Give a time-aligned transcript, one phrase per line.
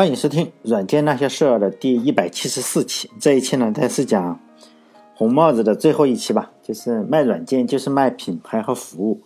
[0.00, 3.10] 欢迎收听《软件那些事儿》的第一百七十四期。
[3.20, 4.40] 这一期呢，它是讲
[5.14, 9.20] 红帽子的最后一期吧，就是卖软件就是卖品牌和服务。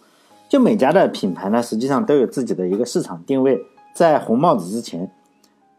[0.48, 3.64] 就每家的品牌呢，实际上都有自己的一个市场定位。
[3.94, 5.08] 在红帽子之前，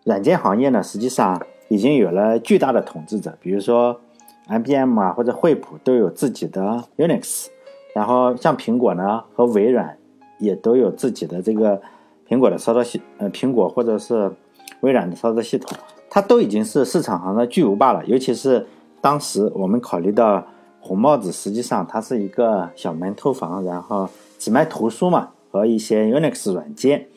[0.05, 3.99] 软件行业呢，实际上已经有了巨大的统治者，比如说
[4.47, 7.47] IBM 啊或者惠普都有自己的 Unix，
[7.93, 9.97] 然后像苹果呢和微软
[10.39, 11.81] 也都有自己的这个
[12.25, 14.31] 苹果的操作系呃苹果或者是。
[14.81, 15.77] 微软的操作系统，
[16.09, 18.05] 它都已经是市场上的巨无霸了。
[18.05, 18.65] 尤其是
[19.01, 20.45] 当时我们考虑到
[20.79, 27.07] 红帽子，实际上它是一个小门头房，然后只卖图书嘛和一些 Unix 软件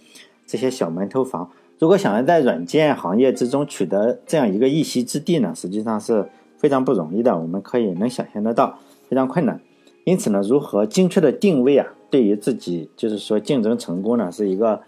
[0.46, 1.50] 这些小门头房。
[1.78, 7.38] 如果想要在软件行业之中取得这样一个一席之地呢，实际上是非常不容易的。
[7.38, 8.78] 我们可以能想象得到，
[9.08, 9.60] 非常困难。
[10.04, 14.80] 因此呢，如何精确的定位啊，对于自己就是说竞争成功呢，是一个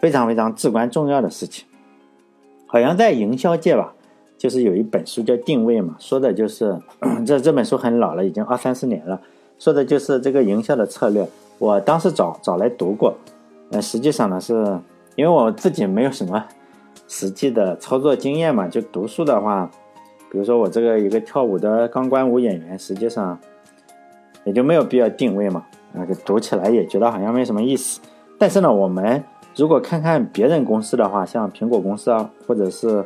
[0.00, 1.66] 非常非常至关重要的事情。
[2.72, 3.92] 好像在营销界吧，
[4.38, 6.74] 就是有一本书叫《定位》嘛，说的就是
[7.26, 9.20] 这这本书很老了，已经二三十年了，
[9.58, 11.28] 说的就是这个营销的策略。
[11.58, 13.14] 我当时找找来读过，
[13.72, 14.54] 呃，实际上呢，是
[15.16, 16.42] 因为我自己没有什么
[17.06, 19.70] 实际的操作经验嘛，就读书的话，
[20.30, 23.38] 比如说我这个一个跳舞的钢管舞演员，实际上
[24.44, 28.00] 也就没有必要定位嘛，啊，就读起来也觉得好像没什么意思。
[28.38, 29.22] 但是呢，我们。
[29.54, 33.04] 如果看看别人公司的话，像苹果公司啊，或者是，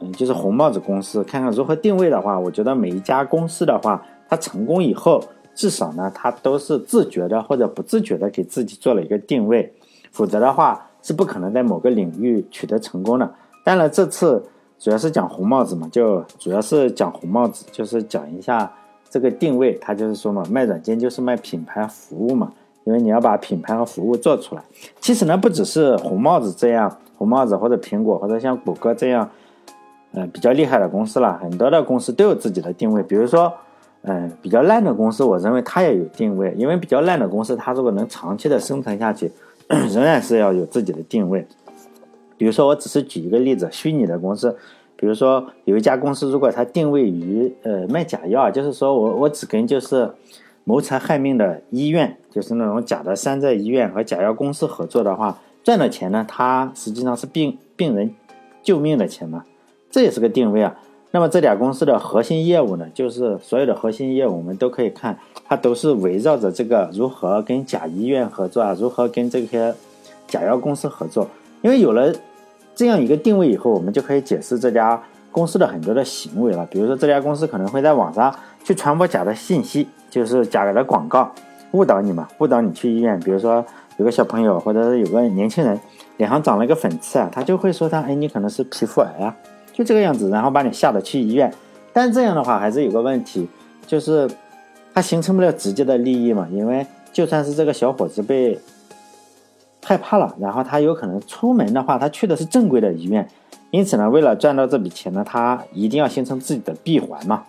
[0.00, 5.22] 嗯，就是红帽子公司，看看如何定位的话，我觉得每一家公司的话，它成功以后，
[5.54, 9.72] 至少呢，它都是自觉的或者不自觉的给自己做了一个定位，
[10.10, 13.32] 否则的话是不可能在某个领域取得成功的。
[13.64, 14.42] 当然，这次
[14.80, 18.72] 主要是讲红帽子嘛，就主要是讲红帽子，就是讲一下
[19.08, 22.52] 这个定位，它就是说嘛，卖软件就是卖品牌服务嘛。
[22.84, 24.62] 因为你要把品牌和服务做出来，
[25.00, 29.30] 其实呢，不只是红帽子这样，红帽子或者苹果或者像谷歌这样，
[30.14, 33.00] 嗯，比较厉害的公司了，很多的公司都有自己的定位。
[33.04, 33.52] 比如说，
[34.02, 39.30] 嗯，比较烂的公司，我认为它也有定位，因为比较烂的公司，它如果能长期的生存下去，
[39.68, 41.46] 仍然是要有自己的定位。
[42.36, 44.56] 比如说，我只是举一个例子，虚拟的公司，
[44.96, 50.10] 比如说有一家公司，如果它定位于呃卖假药，就是说我我只跟就是。
[50.64, 58.14] 谋财害命的医院，就是那种假的山寨医院和假药公司合作的话，赚的钱呢，它实际上是病病人
[58.62, 59.44] 救命的钱嘛，
[59.90, 60.74] 这也是个定位啊。
[61.10, 69.74] 那么这俩公司的核心业务呢，就是所有的核心业务，我们都可以看，它都是围绕着这个如何跟假医院合作啊，如何跟这些
[70.26, 71.28] 假药公司合作。
[71.60, 72.10] 因为有了
[72.74, 76.64] 这样一个定位以后，我们就可以解释这家公司的很多的行为了。
[76.70, 78.34] 比如说，这家公司可能会在网上
[78.64, 79.86] 去传播假的信息。
[80.12, 81.32] 就是假的广告
[81.70, 83.18] 误导你嘛，误导你去医院。
[83.20, 83.64] 比如说
[83.96, 85.80] 有个小朋友或者是有个年轻人
[86.18, 89.34] 脸上长了一个粉刺啊，他就会说他哎你可能是皮肤癌啊，
[89.72, 91.50] 就这个样子，然后把你吓得去医院。
[91.94, 93.48] 但这样的话还是有个问题，
[93.86, 94.28] 就是
[94.92, 98.60] 他形成不了直接的利益嘛，因为就算是这个小伙子被
[99.82, 103.26] 害怕了，然后他有可能出门的话，他去的是正规的医院，
[103.70, 107.44] 因此呢，为了赚到这笔钱呢，他一定要形成自己的闭环嘛。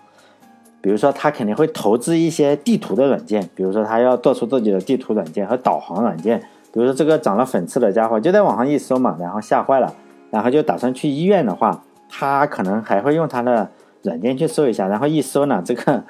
[0.84, 6.38] 比如说，他肯定会投资一些地图的软件，比如说他要做出自己的地图软件和导航软件。
[6.74, 9.94] 比如说这个长了粉刺的家伙就在网上一搜嘛，然后吓坏了，
[10.30, 13.70] 然后就打算去医院的话，他可能还会用他的
[14.02, 16.04] 软件去搜一下，然后一搜呢，这个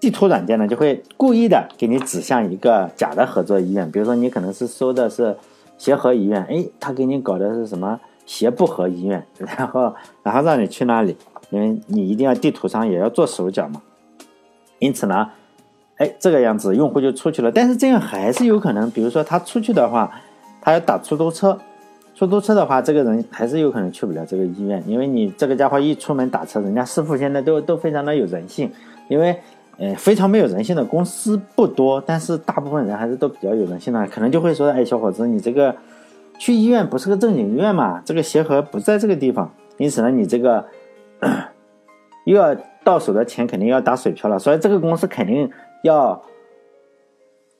[0.00, 3.90] 地图软件呢就会故意的给你指向一个假的合作医院。
[3.90, 5.36] 比如说你可能是搜的是
[5.76, 11.14] 协和医院，哎，他给你搞的是什么协不和医院，然后然后让你去那里。
[11.52, 13.82] 因为你一定要地图上也要做手脚嘛，
[14.78, 15.28] 因此呢，
[15.96, 17.52] 哎，这个样子用户就出去了。
[17.52, 20.10] 但是这样还是有可能，比如说他出去的话，
[20.62, 21.58] 他要打出租车，
[22.14, 28.72] 出租车的话，这个人还是有可能去不了这个医院，因为你这个家伙一出门打车，人家师傅现在都都非常的有人性，
[29.08, 29.38] 因为
[29.76, 35.76] 呃非常没有人性的公司不多，但是大部分人还是都比较有人性的，可能就会说，哎，小伙子，你这个
[36.38, 40.64] 去医院不是个正经医院嘛，这个协和不在这个地方，因此呢，你这个。
[42.24, 45.50] 又 要到手的钱肯定要打水漂了，所以这个公司肯定
[45.82, 46.22] 要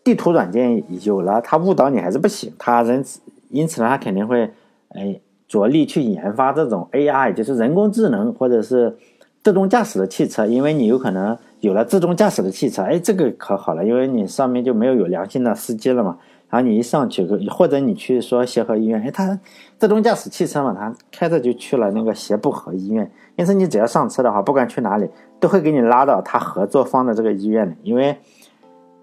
[0.05, 2.53] 地图软件有了，它误导你还是不行。
[2.59, 3.05] 他人
[3.51, 4.51] 因此呢，他肯定会
[4.89, 8.97] 哎着力去研发这种 AI，就是人工智能或者是
[9.43, 16.19] 自动驾驶的汽车，因为你有可能有了自动驾驶的汽车，哎，这个可好了，因为你上面就没有有良心的司机了嘛。
[16.49, 19.39] 然后你一上去，或者你去说协和医院，哎，他
[19.79, 23.11] 自动驾驶汽车嘛，他开着就去了那个协不和医院。
[23.37, 25.09] 因此，你只要上车的话，不管去哪里，
[25.41, 27.75] 都会给你拉到他合作方的这个医院里。
[27.83, 28.19] 因为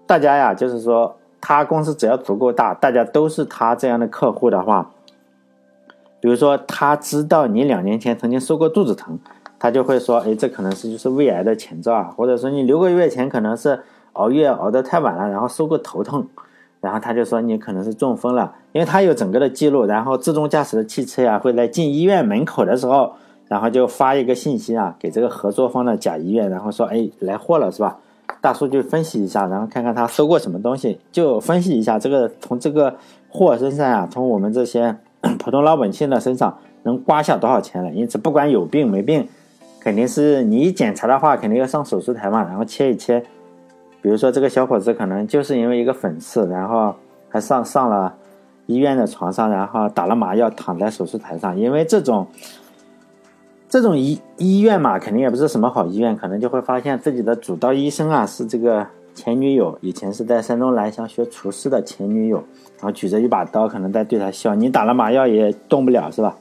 [0.06, 4.90] 大家呀，就是说，他公司只要足够大，大家都是他这样的客户的话，
[6.20, 9.18] 比如说他知道你两年前曾经受过肚子疼，
[9.58, 13.80] 他就会说，哎，这可能是就是胃癌的前兆啊，或者说你六个月前可能是
[14.12, 16.26] 熬夜熬得太晚了，然后受过头痛，
[16.80, 23.14] 然后他就说你可能是中风了，因为他有整个的记录，然后自动驾驶的汽车呀会在进医院门口的时候，
[23.50, 27.98] 然后就发一个信息啊给这个合作方的甲医院，然后说，哎，来货了是吧？
[28.40, 32.94] 大数据分析一下，然后看看他收过什么东西，就分析一下这个从这个
[33.28, 34.94] 货身上啊，从我们这些
[35.40, 37.90] 普通老百姓的身上能刮下多少钱来。
[37.90, 39.26] 因此，不管有病没病，
[39.80, 43.20] 肯定是你一检查的话，肯定要上手术台嘛，然后切一切。
[44.00, 46.94] 比如说这个小伙子可能就是因为一个粉刺，然后
[47.28, 48.14] 还上上了
[48.66, 52.24] 医院的床上，然后打了麻药躺在手术台上，因为这种。
[53.70, 58.84] 这种医医院嘛，肯定也不是什么好医院，可能就会发现自己的主刀医生啊是这个
[59.14, 62.38] 前女友，以前是在山东蓝翔学厨师的前女友，
[62.78, 64.56] 然后举着一把刀，可能在对他笑。
[64.56, 66.36] 你打了麻药也动不了，是吧？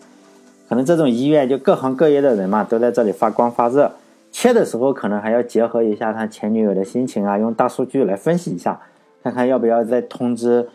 [0.67, 3.91] 可能这种医院就各行各业的人嘛，都在这里发光发热。
[4.31, 8.79] 切的时候可能还要结合一下他前女友的心情啊，用大数据来分析一下，
[9.23, 10.67] 看看要不要再通知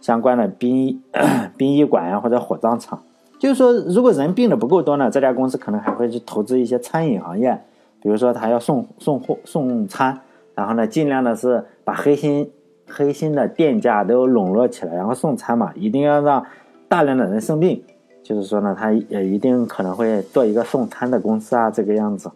[0.00, 1.02] 相关的殡
[1.58, 3.02] 殡仪馆呀或者火葬场。
[3.38, 7.60] 就是说，如果人病的不够多呢，这家公司可能还会去投资一些餐饮行业，
[8.00, 10.18] 比如说他要送送货送餐，
[10.54, 12.50] 然后呢，尽量的是把黑心
[12.88, 16.44] 黑心的店家都笼络起来，然后送餐嘛，一定要让
[16.88, 17.82] 大量的人生病。
[18.22, 22.30] 就是说呢，他也一定可能会做一个送餐的公司啊，这个样子。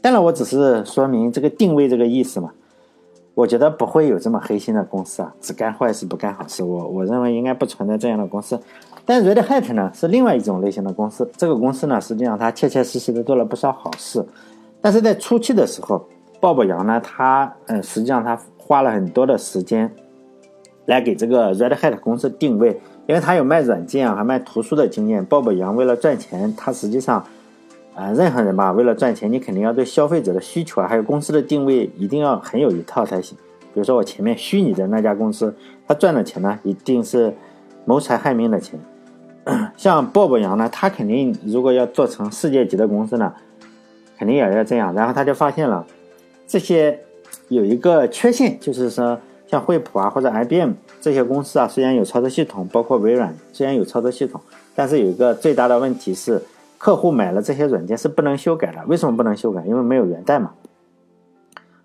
[0.00, 2.52] 当然，我只是说明这个定位这个意思嘛。
[3.36, 6.64] 我觉得不会有这么黑心的公司啊，只干坏事不干好事。
[6.64, 8.58] 我我认为应该不存在这样的公司。
[9.04, 14.24] 但 Red Hat 呢是另外一种类型的公司，这个公司呢实际上它切切实实的做了不少好事，
[14.80, 16.08] 但是在初期的时候
[16.40, 19.94] 鲍勃杨呢他嗯实际上他花了很多的时间
[20.86, 25.22] 来给这个 Red Hat 公司定位，因为他有卖软件啊还卖图书的经验。
[25.22, 27.22] 鲍勃杨为了赚钱，他实际上
[27.96, 33.36] 啊任何人吧为了赚钱，你肯定要对消费者的需求啊还有公司的定位一定要很有一套才行。
[33.72, 35.54] 比如说我前面虚拟的那家公司，
[35.88, 37.34] 他赚的钱呢一定是
[37.86, 38.78] 谋财害命的钱。
[39.76, 43.32] 像鲍勃杨呢，他肯定如果要做成世界级的公司呢，
[44.18, 44.94] 肯定也要这样。
[44.94, 45.86] 然后他就发现了
[46.46, 46.98] 这些
[47.48, 54.40] 有一个缺陷，就是说像惠普啊或者 IBM 这些公司啊，虽然有操作系统，包括微软虽然有操作系统，
[54.74, 56.42] 但是有一个最大的问题是，
[56.78, 58.84] 客户买了这些软件是不能修改的。
[58.86, 59.64] 为什么不能修改？
[59.66, 60.52] 因为没有源代码。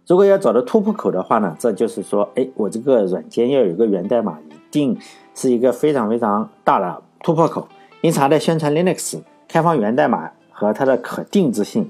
[0.08, 4.98] 如果要找到突破口的话呢，这就是说，哎，我这个软件要有个源代码，一定
[5.34, 7.02] 是一个非常非常大的。
[7.24, 7.68] 突破口，
[8.02, 11.90] 因此还在宣传 Linux 开放源代码和它的可定制性。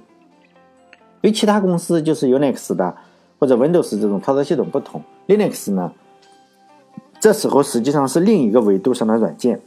[1.22, 2.96] 与其他公司就是 Unix 的
[3.40, 5.94] 或者 Windows 这种操作系统不同，Linux 呢，
[7.20, 9.62] 这时候实际上是另一个维度上的软件。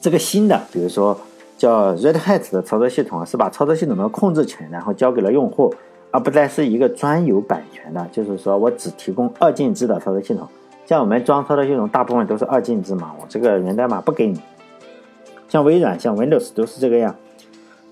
[0.00, 1.20] 这个新的，比如说
[1.60, 5.74] 叫 Red Hat 的操作系统啊，是把操作系统的控制权然后交给了用户，
[6.10, 10.48] 而不再是一个专有版权的，就是说我只提供二进制的操作系统。
[10.86, 14.40] 像我们装操作系统大部分都是二进制嘛，我这个源代码不给你。
[15.50, 17.14] 像微软、像 Windows 都是这个样，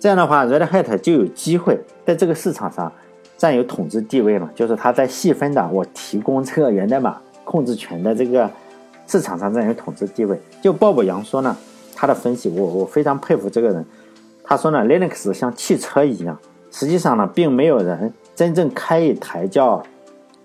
[0.00, 2.90] 这样的话，Red Hat 就有机会在这个市场上
[3.36, 4.48] 占有统治地位嘛？
[4.54, 8.50] 就是它在细分的我提供这个源代码控制权的这个
[9.06, 10.40] 市场上占有统治地位。
[10.62, 11.54] 就鲍勃杨说呢，
[11.98, 13.84] 他的分析我我非常佩服这个人。
[14.44, 16.38] 他说呢，Linux 像汽车一样，
[16.70, 19.82] 实际上呢，并没有人真正开一台叫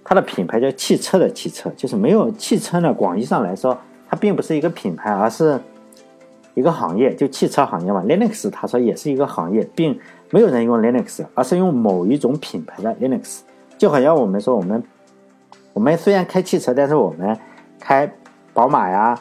[0.03, 2.91] 它的品牌叫汽车的汽车，就是没有汽车呢。
[2.91, 3.77] 广义上来说，
[4.10, 5.60] 它并不是一个品牌，而是。
[6.55, 13.39] 一个行业就汽车行业嘛，Linux 他说也是一个行业，并没有人用 Linux，而是用某一种品牌的 Linux。
[13.75, 14.83] 就好像我们说，我们
[15.74, 17.36] 我们虽然开汽车，但是我们
[17.79, 18.07] 开
[18.53, 19.19] 宝马呀，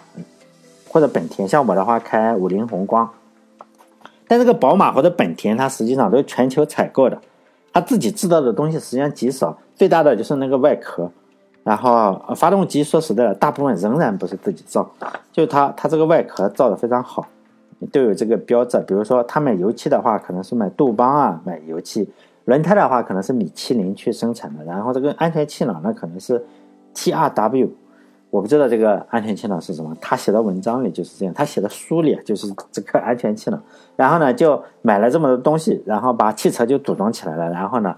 [0.93, 3.09] 或者本田，像我的话开五菱宏光。
[4.29, 7.19] 但这个宝马或者本田，它实际上都是全球采购的，
[7.73, 11.11] 它自己制造的东西实际上极少，最大的就是那个外壳。
[11.65, 14.91] 然后发动机说实在的，大部分仍然不是自己造，
[15.31, 17.25] 就它它这个外壳造的非常好，
[17.93, 18.79] 都有这个标志。
[18.81, 22.05] 比如说，他买油漆的话，可能是买杜邦啊买油漆；
[22.47, 24.65] 轮胎的话，可能是米其林去生产的。
[24.65, 26.45] 然后这个安全气囊呢，可能是
[26.95, 27.71] T R W，
[28.33, 29.95] 我不知道这个安全气囊是什么。
[30.01, 33.63] 他写的文章里就是这样，他写的书里就是这个安全气囊。
[33.95, 37.51] 然后呢，就买了这么多东西，然后把汽车就组装起来了。
[37.51, 37.95] 然后呢？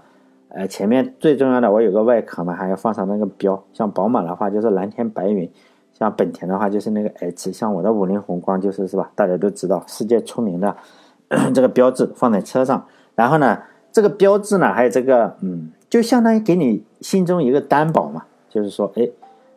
[0.49, 3.61] 呃，前面最重要的，我有个外壳嘛，还要放上那个标。
[3.73, 5.49] 像宝马的话就是蓝天白云，
[5.91, 9.11] 像本田的话就是那个 H，像我的五菱宏光就是是吧？
[9.15, 10.73] 大家都知道世界出名的
[11.53, 12.85] 这个标志放在车上。
[13.15, 13.57] 然后呢，
[13.91, 19.09] 这个标志呢，还有这个嗯，就相当于给你心中一个担保嘛，就是说，哎，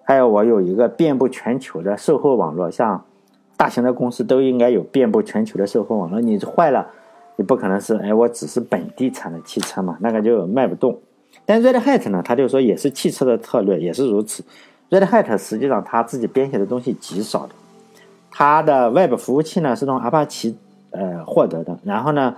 [0.09, 3.05] 还有我有一个遍布全球的售后网络，像
[3.59, 6.19] 大型的公司都应该有遍布全球的售后网络。
[6.19, 6.87] 你坏了，
[7.37, 10.99] 你不可能是哎，我只是本地产的汽车嘛，那个就卖不动。
[11.45, 14.43] 但 Red Hat 呢，他就说也是汽车的策略，也是如此。
[14.89, 17.53] Red Hat 实际上他自己编写的东西极少的，
[18.31, 20.57] 它的 Web 服务器呢是从阿帕奇
[20.93, 22.35] 呃获得的，然后呢，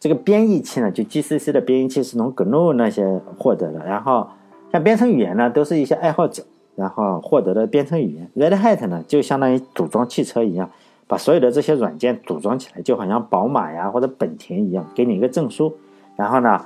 [0.00, 4.26] 这个编译器呢就 GCC 的编译器是从 GNU 那些获得的，然后
[4.72, 6.42] 像编程语言呢都是一些爱好者。
[6.76, 10.68] 然后获得的编程语言，Red Hat 呢，就相当于组装汽车一样，
[11.06, 15.72] 把所有的这些软件组装起来，就好像宝马呀或者本田一样，给你一个证书。
[16.16, 16.60] 然后呢，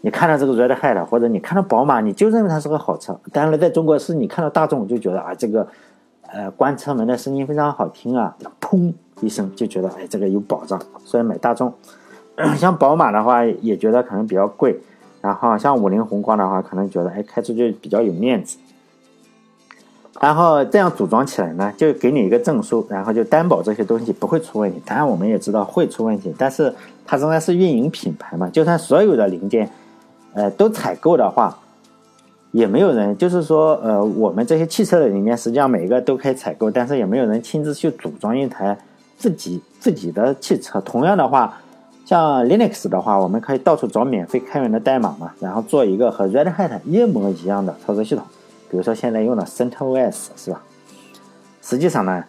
[0.00, 3.18] 你看到这个 Red Hat，或者你看到宝马，你就认为它是个好车。
[3.32, 5.66] 当然，在中国是你看到大众就觉得啊，这个
[6.28, 11.72] 呃关车门的声音非常好听啊，砰一声就觉得哎这个有保障，所以买大众。
[12.56, 14.80] 像宝马的话，也觉得可能比较贵。
[15.20, 18.58] 然后像五菱宏光的话，可能觉得哎开出去比较有面子。
[20.20, 24.80] 然后这样组装起来呢，就给你一个证书，然后就担保这些东西不会出问题。
[24.86, 26.72] 当然我们也知道会出问题，但是
[27.04, 28.48] 它仍然是运营品牌嘛。
[28.48, 29.68] 就算所有的零件，
[30.32, 31.58] 呃，都采购的话，
[32.52, 38.78] 也没有人，就是说，呃，我们这些汽车的零件，实际上每一个都可以采购，但是也没有人亲自去组装一台
[39.18, 40.80] 自己自己的汽车。
[40.80, 41.58] 同样的话，
[42.06, 48.24] 像 Linux 的话，我们可以到处找免费开源的代码嘛，然后做一个和 Red Hat 一模一样的操作系统。
[48.74, 50.60] 比如说现在用的 CentOS 是吧？
[51.62, 52.24] 实际上呢，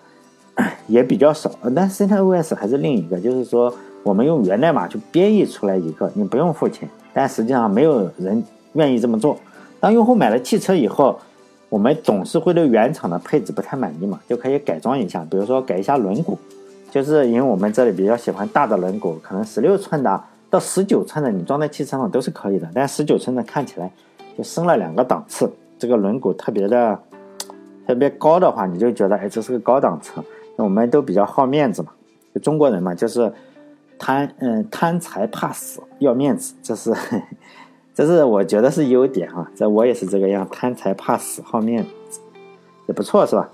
[0.86, 1.50] 也比较少。
[1.76, 3.74] 但 CentOS 还是另一个，就是说
[4.04, 6.88] 我们用源代码去编译出来一个，你不用付钱。
[7.16, 9.40] 但实际上没有人愿意这么做。
[9.80, 11.20] 当用户买了汽车以后，
[11.68, 15.26] 我们总是会对原厂的配置不太满意嘛，就可以改装一下。
[15.28, 16.38] 比如说改一下轮毂，
[16.92, 22.70] 就是因为我们这里比较喜欢大的轮毂，可能十六寸的到十九寸的，你装在汽车上都是可以的。
[22.72, 23.92] 但十九寸的看起来
[24.38, 25.52] 就升了两个档次。
[25.78, 27.00] 这个轮毂特别的
[27.86, 30.24] 特别高的话，你就觉得哎，这是个高档车。
[30.58, 31.92] 那我们都比较好面子嘛，
[32.34, 33.32] 就中国人嘛，就是
[34.00, 36.94] 贪嗯贪财怕死要面子，这是
[37.94, 39.52] 这是我觉得是优点啊。
[39.54, 42.22] 这我也是这个样，贪财怕死好面子，
[42.88, 43.50] 也不错是吧？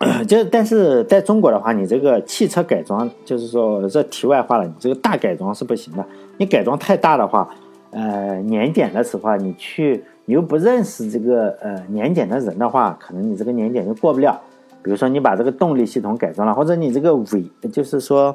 [0.26, 6.04] 就但是在中国的话，你这个汽车改装，就是说这题外话了，你这个大改装是不行的。
[6.38, 7.48] 你改装太大的话，
[7.92, 10.04] 呃，年检的时候啊你去。
[10.26, 14.40] 你又不认识这个呃年检的人的话，可能你这个年检就过不了。
[14.82, 18.34] 比如说你把这个动力系统改装了，或者你这个尾就是说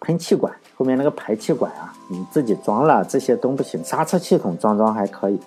[0.00, 3.82] 喷气管后面那个排气管啊，你自己装了这些都不行。
[3.84, 5.38] 刹车系统装装还可以，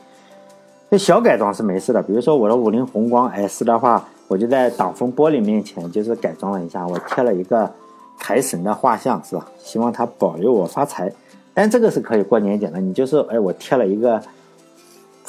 [0.90, 2.04] 这小改装是没事的。
[2.04, 7.72] 比如说我的五菱宏光 S 的话，我就在挡风玻璃面前就是改装了一下，我贴了一个
[8.20, 9.48] 财神的画像，是吧？
[9.58, 11.12] 希望他保佑我发财。
[11.54, 14.22] 但这个是可以过年检的，你就是哎，我贴了一个。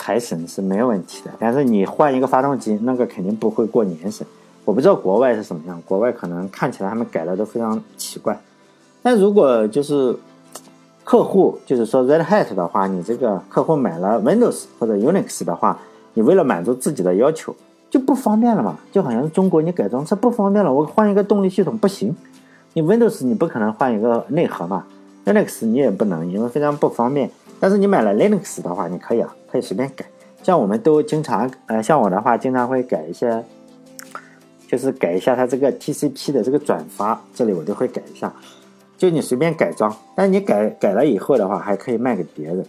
[0.03, 4.27] 财神是没有问题的，但是你换一个发动机，那个肯定不会过年审。
[4.65, 8.37] 我不知道国外是什么样，国外可能看起来他们改的都非常奇怪。
[9.01, 10.13] 但如果就是
[11.05, 15.79] 客户，就是说 Red Hat 的话，你这个客户买了 Windows 或者 Unix 的话，
[16.15, 17.55] 你为了满足自己的要求，
[17.89, 18.77] 就不方便了嘛？
[18.91, 22.13] 就好像中国你改装车不方便了，我换一个动力系统不行，
[22.73, 24.85] 你 Windows 你不可能换一个内核嘛
[25.27, 27.31] ，Unix 你也不能，因为非常不方便。
[27.63, 29.33] 但是你买了 Linux 的话，你可以啊。
[29.53, 30.03] 可以随便改，
[30.43, 33.45] 像我们都经常，呃，像我的话，经常会改一些，
[34.67, 38.33] 就是改一下它这个 TCP 的这个转发，这里我都会改一下，
[38.97, 42.65] 就你随便改装，但你改改了以后的话，还可以卖给别人，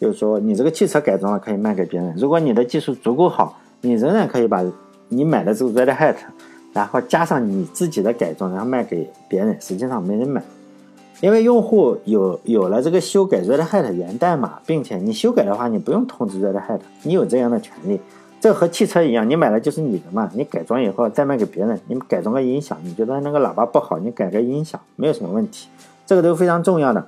[0.00, 4.64] 就是说你这个汽车改装了可以卖给别人，如果你的技术足够好，你仍然可以把
[5.08, 6.14] 你买的这个 Red Hat，
[6.72, 10.40] 然后加上你自己的改装，然后卖给别人，实际上没人买。
[11.20, 18.00] 因为用户有有了这个修改 Red Hat 源代码，并且你修改的话，你不用通知 Red Hat，你有这样的权利。
[18.40, 20.30] 这和汽车一样，你买了就是你的嘛。
[20.34, 25.68] 你改装以后再卖给别人，你改装个音响，你觉得那个喇叭不好，你改个音响没有什么问题。
[26.04, 27.06] 这个都非常重要的，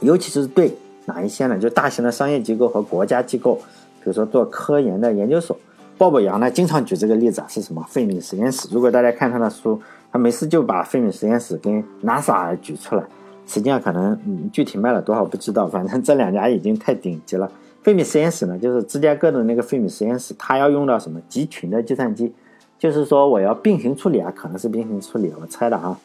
[0.00, 1.58] 尤其是对哪一些呢？
[1.58, 5.56] 就大型的商业机构和国家机构，比如说做科研的研究所。
[5.96, 7.84] 鲍勃杨呢经常举这个例子啊，是什么？
[7.88, 8.68] 费米实验室。
[8.70, 9.80] 如果大家看他的书。
[10.10, 13.04] 他没事就把费米实验室跟 NASA 举出来，
[13.46, 17.50] 实际上可能嗯具体卖了多少不知道，反正这两家已经太顶级了。
[17.82, 22.32] 费米实验室呢，就是芝加哥的那个费米实验室，它要用到什么集群的计算机，
[22.78, 25.98] 就是说我要并行处理啊，可能是并行处理，我猜的啊，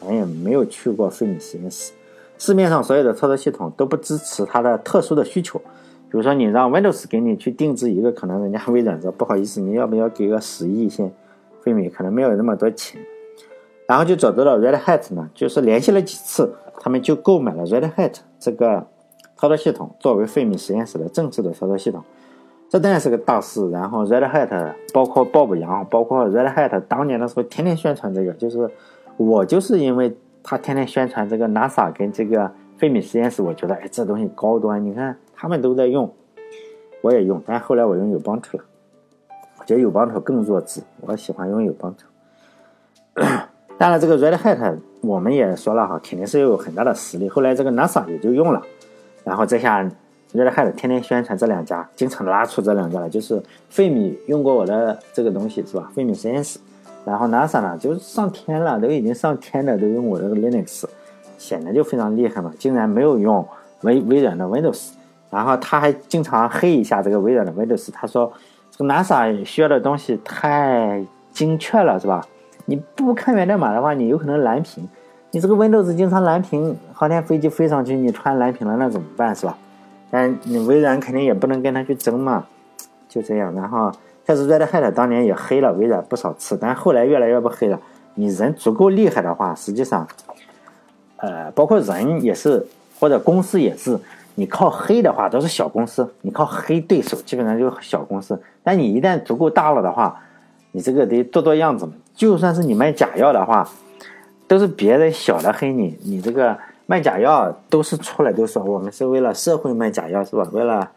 [0.00, 1.92] 咱也没有去过费米实验室。
[2.38, 5.58] 市面上所有的操作系统都不支持它的特殊的需求，
[6.10, 11.12] 比如说你让 Windows 给你去定制一个，可能人家微软说不好意思，你要不要给个十亿先？
[11.62, 13.00] 费米可能没有那么多钱。
[13.90, 18.86] 然后就找到了 Red Hat 呢，就是联系了几次，他们就购买了 Red Hat 这个
[19.34, 22.04] 操作系统作为费米实验室的正式的操作系统。
[22.68, 23.68] 这当然是个大事。
[23.72, 28.70] 然后 Red Hat 包括鲍勃杨，包括 Red Hat 当年的时候天天宣传这个，就是
[29.16, 36.14] 我就是因为他天天宣传这个 NASA 跟这个费米实验室，我觉得哎这东西高端，你看他们都在用，
[37.00, 38.64] 我也用，但后来我用 Ubuntu 了，
[39.58, 42.04] 我觉得 Ubuntu 更弱智，我喜欢用 Ubuntu。
[43.80, 47.30] 当然，这个 Red Hat 我们也说了哈，肯定是有很大的实力。
[47.30, 48.60] 后来这个 NASA 也就用了，
[49.24, 49.82] 然后这下
[50.34, 55.90] Red Hat 天天宣传这两家，经常拉出这两家来，就是费米用过我的这个东西是吧？
[55.94, 56.58] 费米实验室，
[57.06, 60.84] 然后 NASA 呢就上天了，都已经上天了，都用我这个 Linux，
[61.38, 63.42] 显得就非常厉害嘛，竟然没有用
[63.80, 64.90] 微微软的 Windows，
[65.30, 68.30] 然后他还经常黑一下这个微软的 Windows，他说
[68.70, 72.22] 这个 NASA 需要的东西太精确了是吧？
[72.66, 74.86] 你不看源代码的话，你有可能蓝屏。
[75.32, 79.56] 你这个 Windows 经常蓝屏，航天飞机飞上去，你穿蓝屏了，那怎么办是吧？
[80.10, 82.44] 但你微软肯定也不能跟他去争嘛，
[83.08, 83.54] 就这样。
[83.54, 83.92] 然后，
[84.26, 87.78] 但是 Red Hat 当年也黑了微软不少次，但后来越来越不黑了。
[88.14, 90.06] 你人足够厉害的话，实际上，
[91.18, 92.66] 呃，包括人也是，
[92.98, 93.96] 或者公司也是，
[94.34, 98.36] 你靠黑的话都是小公司，你靠黑对手基本上就是小公司。
[98.64, 100.20] 但你一旦足够大了的话，
[100.72, 101.92] 你这个得做做样子嘛。
[102.14, 103.68] 就算是你卖假药的话，
[104.46, 105.98] 都是别人小的黑你。
[106.02, 110.46] 你这个卖假药都是出来都说我们是为了社会卖假药是吧？
[110.52, 110.90] 为了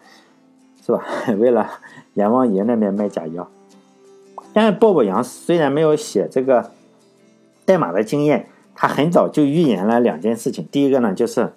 [0.86, 1.04] 是吧？
[1.40, 1.70] 为了
[2.16, 3.48] 阎王爷那边卖假药。
[4.54, 6.72] 但是鲍勃杨虽然没有写这个
[7.66, 10.68] 代码的经验，他很早就预言了两件事情。
[10.72, 11.54] 第一个呢就是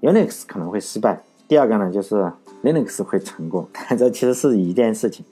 [0.00, 2.32] Unix 可能会失败，第二个呢就是
[2.62, 3.68] Linux 会成功。
[3.98, 5.24] 这其实是一件事情。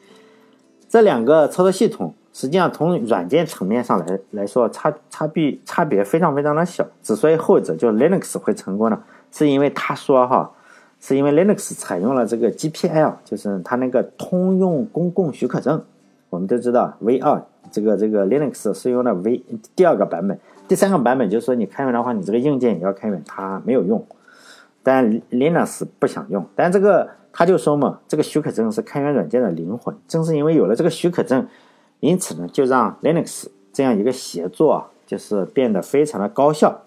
[0.88, 2.14] 这两个操作系统。
[2.32, 6.87] 实际上，从软件层面上来来说，差差别差别非常非常的小。
[7.02, 10.49] 之所以后者就 Linux 会成功呢，是因为他说哈，
[11.00, 15.82] 是因为 Linux 采用了这个 GPL，就是它那个通用公共许可证。
[16.28, 19.44] 我们都知道 V 二这个这个 Linux 是用的 V
[19.75, 24.06] 第二个版本，第三个版本就是说你开源的话，你这个硬件也要开源，它没有用。
[24.84, 29.97] 但 Linux 不想用，但这个他就说嘛，这个许可证是开源软件的灵魂。
[30.06, 31.45] 正是因为有了这个许可证。
[32.00, 36.82] 因此呢，就让 Linux 这样一个协作啊，就是变得非常的高效，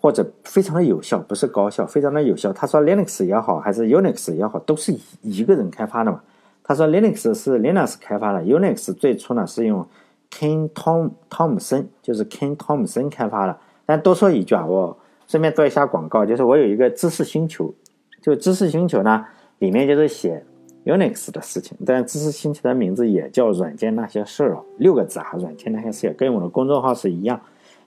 [0.00, 2.52] 或者非常的有效，不是高效，非常的有效。
[2.52, 6.20] 他说 Linux 也好，还是 Unix 也好，都是一个人开发的嘛。
[6.62, 9.84] 他说 Linux 是 Linux 开发的，Unix 最初呢是用
[10.30, 13.58] Ken Tom Thompson，就是 Ken Thompson 开发的。
[13.84, 17.74] 但多说一句啊，我顺便做一下广告，就是我有一个知识星球，
[18.20, 19.26] 就知识星球呢，
[19.58, 20.44] 里面就是写。
[20.84, 27.40] Unix 的事情，但知识星球的名字也叫“软件那些事儿”哦六个字啊，“软件那些事儿”跟我的公众号是一样。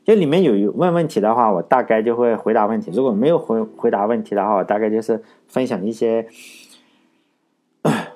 [0.06, 6.28] 就里面有问问题的话，我大概就会回答问题；如果没有回回答问题的话，我大概就是分享一些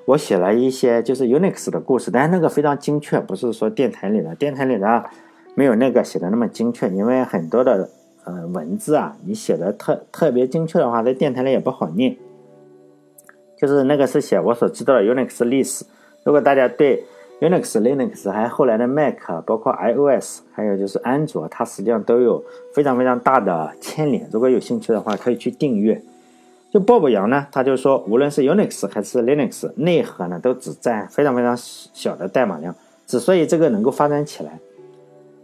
[0.05, 5.05] 我写了一些就是 Unix 的故事，但是那个非常精确，不是说电台里的，电台里的
[5.55, 7.89] 没有那个写的那么精确，因为很多的
[8.23, 12.15] 呃文字啊，你写的特特别精确的话，在电台里也不好念。
[13.59, 15.83] 就是那个是写我所知道的 Unix 历史。
[16.23, 17.03] 如果大家对
[17.41, 22.43] Unix、Linux 还有后来的 Mac，包括 iOS，还有就是安卓，它实际上都有
[22.73, 24.29] 非常非常大的牵连。
[24.31, 26.01] 如果有兴趣的话，可以去订阅。
[26.71, 32.75] 就鲍勃杨呢，他就说，无论是 Unix 还是 Linux，内核呢都只占非常非常小的代码量。
[33.07, 34.59] 之所以这个能够发展起来，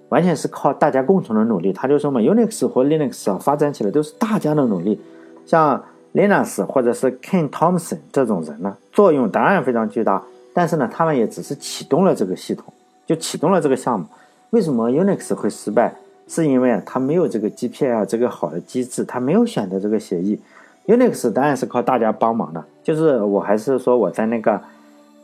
[0.09, 1.73] 完全是靠大家共同的努力。
[1.73, 4.99] 他就说嘛，Unix 和 Linux 啊发展起来都是大家的努力，
[5.45, 5.83] 像。
[6.15, 10.23] Linus 或者是 Ken Thompson 这种人呢，作用当然非常巨大，
[10.53, 12.73] 但是呢，他们也只是启动了这个系统，
[13.05, 14.05] 就启动了这个项目。
[14.51, 15.93] 为什么 Unix 会失败？
[16.27, 20.39] 是因为他没有这个 GPL 这个好的机制，他没有选择这个协议。
[20.87, 24.61] Unix 当然是靠大家帮忙的，就是我还是说我在那个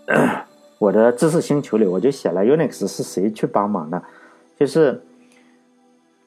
[0.77, 4.03] 我的知识星球里，我就写了 Unix 是谁去帮忙的，
[4.59, 5.01] 就是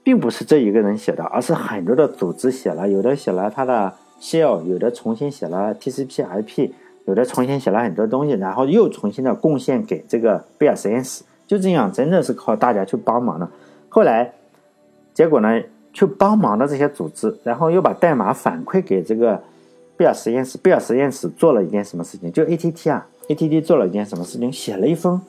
[0.02, 3.92] 并不是这一个人写的，而是很多的组织写了，有的写了他的。
[4.20, 6.70] Shell 有的重新写了 TCP/IP，
[7.06, 13.48] 有的重新写了很多东西，然后又重新的贡献给这个贝尔实验室，就这样，真的是靠大家去帮忙的。
[13.88, 14.32] 后来，
[15.12, 15.60] 结果呢，
[15.92, 19.42] 去帮忙的这些组织，然后又把代码反馈给这个
[19.96, 22.32] 贝尔实验室，贝尔实验室做了一件什么事情？
[22.32, 24.50] 就 ATT 啊，ATT 做了一件什么事情？
[24.50, 25.20] 写了一封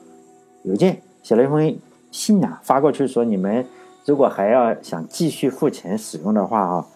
[0.62, 1.78] 邮件，写了一封
[2.10, 3.66] 信啊，发过去说，你们
[4.06, 6.86] 如果还要想继续付钱使用的话啊。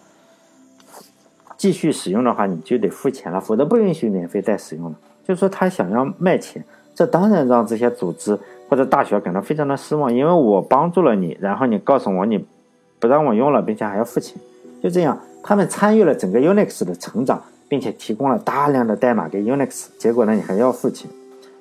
[1.61, 4.95] 继续使用的话，你就得付钱了，否则不允许免费再使用了。
[5.23, 6.63] 就说，他想要卖钱，
[6.95, 8.35] 这当然让这些组织
[8.67, 12.43] 或者大学感到非常的失望，因为我帮助了你，然后你告诉我你
[12.99, 14.41] 不让我用了，并且还要付钱，
[14.81, 21.11] 就这样，他们参与了整个 Unix 的成长，并且提供了大量的代码给 Unix，结果呢你还要付钱。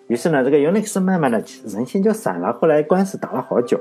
[0.06, 2.54] 于是呢，这个 Unix 慢慢的人心就散了。
[2.54, 3.78] 后来官司打了好久。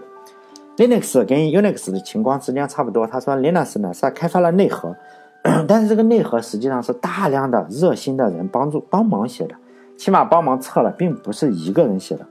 [0.75, 3.07] Linux 跟 Unix 的情况实际上差不多。
[3.07, 4.95] 他说 Linux 呢是开发了内核，
[5.67, 9.55] 但是这个内核实际上是大量的热心的人帮助帮忙写的，
[9.97, 12.25] 起码帮忙测了，并不是一个人写的。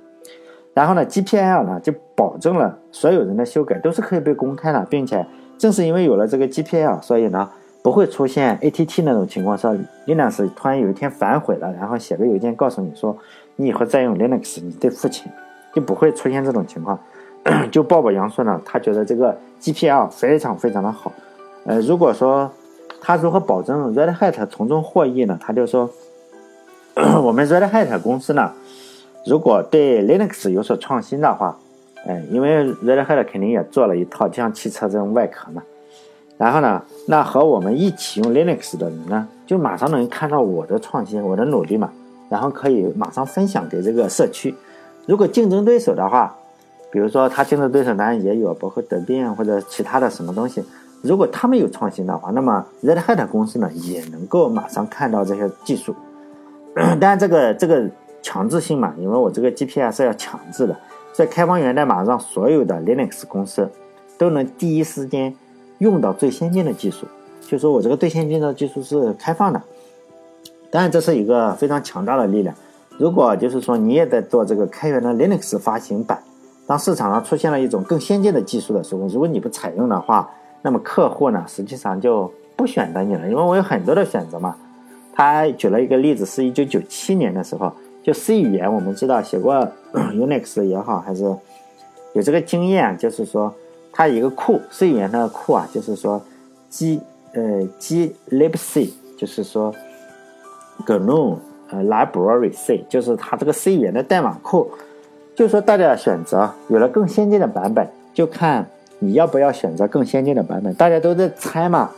[0.75, 7.49] 然后呢，GPL 呢就保证了所有人的修改都是可以被公开的，并且正是因为有了这个 GPL，所以呢
[7.83, 13.17] 不会出现 ATT 那种情况，说 Linux 突然有一天反悔了，然后写个邮件告诉你说
[13.57, 15.33] 你以后再用 Linux 你得付钱，
[15.75, 16.99] 就不会出现这种情况。
[17.73, 21.11] 就鲍勃杨说呢，他觉得这个 GPL 非常非常的好。
[21.65, 22.51] 呃，如果说
[23.01, 25.39] 他如何保证 Red Hat 从中获益呢？
[25.41, 25.91] 他就说
[27.23, 28.53] 我们 Red Hat 公司呢。
[29.27, 31.59] 如果对 Linux 有所创新的话，
[32.07, 35.63] 哎，因为 Red Hat 肯定也做了一套像汽车这种外壳嘛，
[36.39, 41.91] 然后呢，那和我们一起用 Linux 的人呢，就马上能看到我的创新、我的努力嘛，
[42.31, 44.55] 然后可以马上分享给这个社区。
[45.05, 46.35] 如果竞争对手的话，
[46.91, 50.65] 比如说他竞争对手当然也有，包括德变或者其他的什么东西，
[51.03, 55.95] 如果他们有创新的话，那么 Red Hat 公司呢也能够马上看到这些技术。
[56.75, 57.89] 当然，这个这个。
[58.21, 60.77] 强制性嘛，因为我这个 GPL 是要强制的，
[61.15, 63.71] 在开放源代码让所有的 Linux 公司
[64.19, 65.33] 都能第一时间
[65.79, 67.07] 用到最先进的技术，
[67.41, 69.63] 就说我这个最先进的技术是开放的。
[70.69, 72.55] 当然，这是一个非常强大的力量。
[72.99, 76.21] 如果就是说你也在做这个开源的 Linux 发行版，
[76.67, 80.29] 当市场上出现了一种更先进的技术的时候，如果你不采用的话，
[80.63, 84.57] 那么客户呢实际上就不选择你了，因为我有很多的选择嘛。
[85.15, 87.73] 他举了一个例子，是一九九七年的时候。
[88.01, 91.25] 就 C 语言，我们知道写过 Unix 也好，还是
[92.15, 93.53] 有这个经验，就是说
[93.93, 96.23] 它一个库 C 语言的库啊，就是说
[96.71, 97.03] G
[97.35, 99.75] 呃 G libc，就是说
[100.87, 101.37] GNOME
[101.69, 104.71] 呃 Library C，就是它这个 C 语言的代码库。
[105.35, 108.67] 就是说大家选择有了更先进的版本，就看
[108.99, 110.73] 你要不要选择更先进的版本。
[110.75, 111.91] 大家都在猜嘛，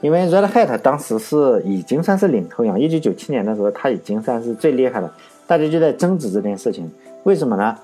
[0.00, 5.10] 因为 Red Hat 当时是已经算是领头羊，一九九七年的时候，它已经算是最厉害的。
[5.46, 6.90] 大家就在争执这件事情，
[7.24, 7.76] 为什么呢？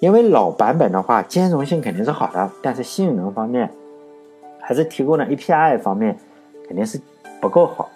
[0.00, 3.70] 因为老版本的话，兼容性肯定是好的，但是性能方面，
[4.60, 6.18] 还是提供的 API 方面
[6.68, 7.00] 肯定是
[7.40, 7.88] 不够好，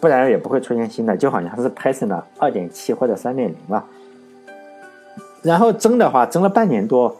[0.00, 3.84] 不然也不会出现新的，就好像是 Python 的二点七或者三点零了。
[5.42, 7.14] 然后争的话，争了半年多，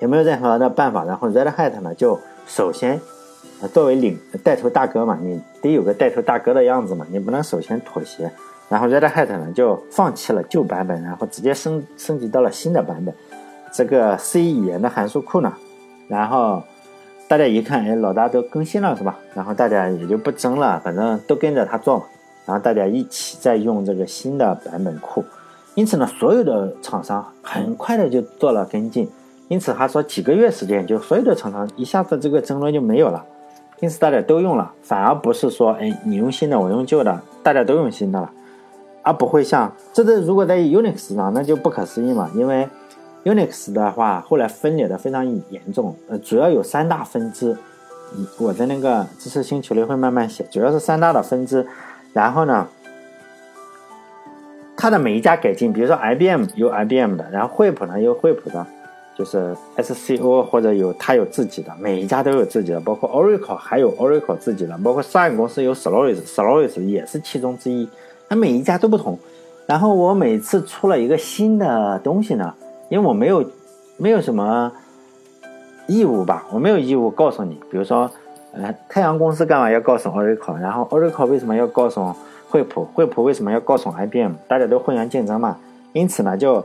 [0.00, 1.04] 也没有任何的办法。
[1.04, 3.00] 然后 Red Hat 呢，就首先
[3.72, 8.30] 作为领带头大哥嘛，你得有个带头大哥的样子嘛，你不能首先妥协。
[8.68, 13.14] 然后 Red Hat 呢就放弃了旧版本，然后直接升升级到了新的版本。
[13.72, 15.52] 这个 C 语言的函数库呢，
[16.08, 16.62] 然后
[17.26, 19.18] 大家一看，哎，老大都更新了是吧？
[19.34, 22.04] 然后大家也就不争了，反正都跟着他做嘛。
[22.46, 25.24] 然后大家一起在用这个新的版本库。
[25.74, 29.08] 因此呢，所有的厂商很快的就做了跟进。
[29.48, 33.24] 因此他说几个月时间，就所有的厂商一下子这个争论就没有了。
[33.80, 38.30] 因此大家都用了，反而不是说，哎，你用新的，我用旧的，大家都用新的了。
[39.02, 42.30] 而不会像这个，如果在 Unix 上，那就不可思议嘛。
[42.34, 42.66] 因为
[43.24, 47.56] Unix 的话，后来分裂的非常严重，呃，主要有三大分支。
[48.38, 51.66] 我在那个知识星球里会慢慢写，主要是三大的分支。
[52.14, 52.66] 然后呢，
[54.76, 58.66] 它的每一家改进，比如说 IBM 有 IBM 的，然后惠普呢有惠普的，
[59.16, 67.88] 就是 SCO 或者有它有自己的，每一家都有自己的，包括 Oracle 还有 Oracle 自己的，包括 Sun 公司有 Solaris，Solaris 也是其中之一。
[68.28, 69.18] 它每一家都不同，
[69.66, 72.52] 然后我每次出了一个新的东西呢，
[72.88, 73.44] 因为我没有
[73.96, 74.72] 没有什么
[75.86, 78.10] 义务吧，我没有义务告诉你，比如说，
[78.52, 82.12] 呃，太阳公司干嘛要告诉 Oracle，然后 Oracle 为什么要告诉
[82.48, 85.58] 惠普，惠普为什么要告诉 IBM，大家都互相竞争嘛，
[85.92, 86.64] 因此呢就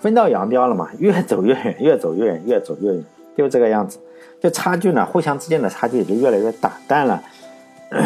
[0.00, 3.04] 分道扬镳了嘛，越走越远，越走越远，越走越远，
[3.36, 3.98] 就这个样子，
[4.40, 7.22] 就差距呢，互相之间的差距也就越来越大，但了。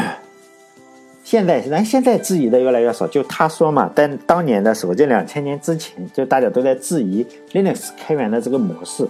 [1.22, 3.06] 现在，咱现在质疑的越来越少。
[3.06, 9.06] 就他说嘛，在当年的时候，这两千年之前，就大家都在质疑 Linux 开源的这个模式。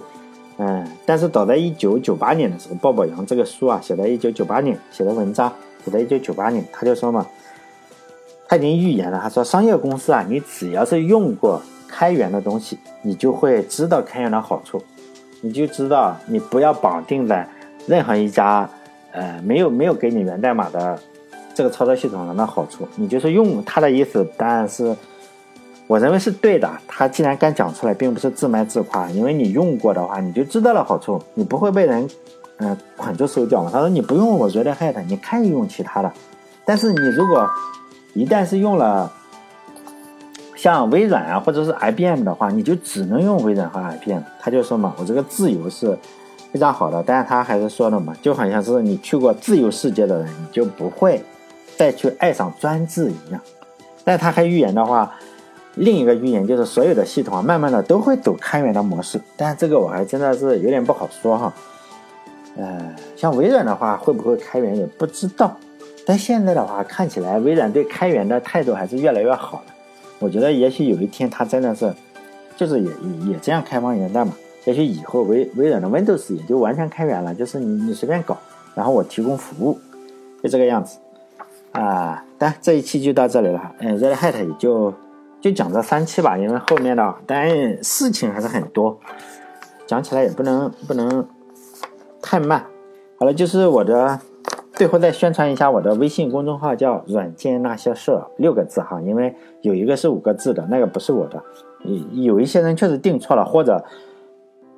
[0.57, 5.51] 嗯，但是早在一九九八年的时候，鲍宝阳这个书啊，写在一九九八年写的文章，
[5.83, 7.25] 写在一九九八年，他就说嘛，
[8.47, 11.59] 他已经预言了，他说商业公司啊，你只要是用过
[11.91, 14.81] 开源的东西，你就会知道开源的好处，
[15.41, 17.45] 你就知道你不要绑定在
[17.85, 18.69] 任何一家
[19.11, 20.97] 呃没有没有给你源代码的。
[21.53, 24.95] 这个操作系统上的好处，你就是用他的意思，当然是
[25.85, 26.67] 我认为是对的。
[26.87, 32.09] 他既然敢讲出来，并不是自卖自夸，因为你用过的话，你就知道了好处，你不会被人
[32.59, 33.69] 嗯捆住手脚嘛。
[33.71, 36.09] 他说你不用我 Red Hat，你可以用其他的，
[36.63, 37.45] 但是你如果
[38.13, 39.11] 一旦是用了
[40.61, 44.21] 像微软啊，或者是 IBM 的话，你就只能用微软和 IBM。
[44.39, 45.97] 他就说嘛，我这个自由是
[46.51, 51.19] 非常好的，但是他还是说了嘛，就好像是你去过自由世界的人，你就不会
[51.75, 53.41] 再去爱上专制一样。
[54.03, 55.11] 但他还预言的话。
[55.75, 61.53] 另一个预言就是所有的系统啊，慢慢的都会走开源的模式，但这个我还真的是有点不好说哈。
[62.57, 65.55] 呃，像微软的话会不会开源也不知道，
[66.05, 69.73] 但现在的话看起来微软对开源的态度还是越来越好了。
[70.21, 71.93] 我觉得也许有一天它真的是，
[72.55, 74.31] 就是也也也这样开放源代码，
[74.63, 78.37] 也许以后微微软的 Windows 也就完全开源了，就是你你随便搞，
[78.75, 79.77] 然后我提供服务，
[80.41, 80.97] 就这个样子
[81.73, 82.23] 啊。
[82.37, 84.93] 但这一期就到这里了，嗯，Red Hat 也就。
[85.41, 88.99] 就讲这三期吧，因为后面的当然事情还是很多，
[89.87, 91.27] 讲起来也不能不能
[92.21, 92.63] 太慢。
[93.17, 94.19] 好了，就是我的
[94.73, 101.41] 最后再宣传一下我的微信公众号，叫“软件那些事”，六个字哈，因为有一个是五个字的，那个不是我的。
[101.83, 103.83] 有有一些人确实订错了，或者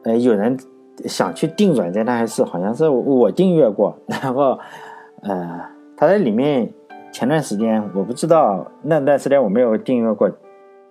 [0.03, 0.57] 呃有人
[1.05, 4.59] 想去订“软件那些事”，好像是我订阅过，然后
[5.21, 5.61] 呃
[5.95, 6.71] 他在里面
[7.11, 10.29] 前段时间我不知道那段时间我没有订阅过。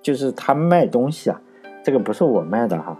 [0.01, 1.41] 就是他卖东西啊，
[1.85, 2.99] 这个不是我卖的哈，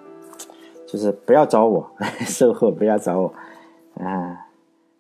[0.87, 1.85] 就是不要找我
[2.25, 3.35] 售后，不要找我，
[3.99, 4.47] 啊，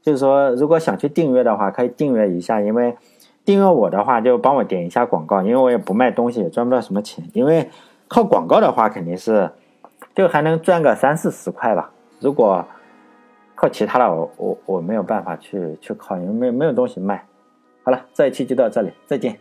[0.02, 2.96] 就是说如果想去订阅的话，可以订阅一下，因为
[3.44, 7.70] 订阅我的话就帮我点一下广告，因为我也不卖东西，也赚不到什么钱，因为
[8.08, 9.50] 靠广告的话肯定是
[10.14, 12.64] 就还能赚个三四十块吧，如果
[13.54, 17.24] 靠其他的，我我我没有办法去去靠，因为没有没有东西卖。
[17.84, 19.38] 好了，这一期就到这里，再见。